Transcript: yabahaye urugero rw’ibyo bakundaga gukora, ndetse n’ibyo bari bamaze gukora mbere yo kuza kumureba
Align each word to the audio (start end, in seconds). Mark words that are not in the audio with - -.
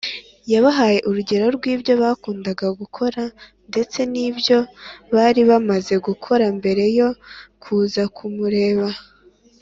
yabahaye 0.51 0.97
urugero 1.09 1.45
rw’ibyo 1.55 1.93
bakundaga 2.01 2.67
gukora, 2.79 3.21
ndetse 3.69 3.99
n’ibyo 4.13 4.57
bari 5.15 5.41
bamaze 5.49 5.93
gukora 6.07 6.45
mbere 6.57 6.83
yo 6.97 7.09
kuza 7.63 8.03
kumureba 8.15 8.87